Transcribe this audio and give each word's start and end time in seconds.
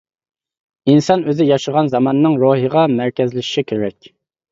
ئىنسان 0.93 1.25
ئۆزى 1.27 1.45
ياشىغان 1.49 1.91
زاماننىڭ 1.95 2.39
روھىغا 2.45 2.87
مەركەزلىشىشى 2.95 3.65
كېرەك. 3.73 4.09